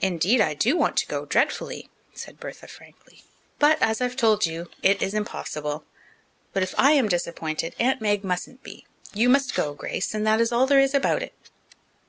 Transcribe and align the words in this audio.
"Indeed, 0.00 0.40
I 0.40 0.54
do 0.54 0.76
want 0.76 0.96
to 0.98 1.06
go, 1.08 1.24
dreadfully," 1.24 1.90
said 2.14 2.38
Bertha 2.38 2.68
frankly. 2.68 3.24
"But 3.58 3.76
as 3.82 4.00
I've 4.00 4.14
told 4.14 4.46
you, 4.46 4.70
it 4.84 5.02
is 5.02 5.14
impossible. 5.14 5.82
But 6.52 6.62
if 6.62 6.76
I 6.78 6.92
am 6.92 7.08
disappointed, 7.08 7.74
Aunt 7.80 8.00
Meg 8.00 8.22
musn't 8.22 8.62
be. 8.62 8.86
You 9.12 9.28
must 9.28 9.56
go, 9.56 9.74
Grace, 9.74 10.14
and 10.14 10.24
that 10.28 10.40
is 10.40 10.52
all 10.52 10.68
there 10.68 10.78
is 10.78 10.94
about 10.94 11.24
it." 11.24 11.34